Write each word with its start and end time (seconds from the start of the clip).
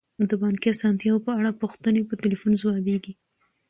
د 0.29 0.31
بانکي 0.41 0.67
اسانتیاوو 0.75 1.25
په 1.27 1.31
اړه 1.39 1.59
پوښتنې 1.61 2.01
په 2.09 2.13
تلیفون 2.23 2.51
ځوابیږي. 2.61 3.13